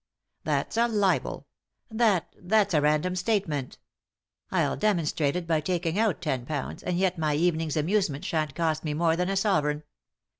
"That's 0.45 0.77
a 0.77 0.87
libel; 0.87 1.45
that— 1.91 2.35
that's 2.41 2.73
a 2.73 2.81
random 2.81 3.15
statement 3.15 3.77
I'll 4.49 4.75
demonstrate 4.75 5.35
it 5.35 5.45
by 5.45 5.61
taking 5.61 5.99
out 5.99 6.23
ten 6.23 6.43
pounds, 6.47 6.81
and 6.81 6.97
yet 6.97 7.19
my 7.19 7.35
evening's 7.35 7.77
amusement 7.77 8.25
shan't 8.25 8.55
cost 8.55 8.83
me 8.83 8.95
more 8.95 9.15
than 9.15 9.29
a 9.29 9.37
sovereign. 9.37 9.83